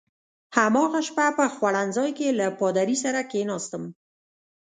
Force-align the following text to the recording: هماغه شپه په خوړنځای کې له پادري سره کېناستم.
هماغه 0.57 0.99
شپه 1.07 1.25
په 1.37 1.45
خوړنځای 1.55 2.09
کې 2.17 2.27
له 2.39 2.47
پادري 2.59 2.95
سره 3.03 3.19
کېناستم. 3.31 3.83